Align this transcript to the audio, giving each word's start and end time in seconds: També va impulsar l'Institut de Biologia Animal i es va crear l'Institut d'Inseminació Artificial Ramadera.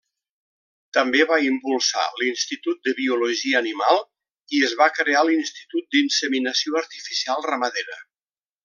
També 0.97 1.19
va 1.31 1.37
impulsar 1.47 2.05
l'Institut 2.21 2.89
de 2.89 2.95
Biologia 3.01 3.61
Animal 3.61 4.03
i 4.59 4.65
es 4.71 4.75
va 4.83 4.91
crear 4.99 5.25
l'Institut 5.31 5.89
d'Inseminació 5.97 6.83
Artificial 6.85 7.51
Ramadera. 7.53 8.05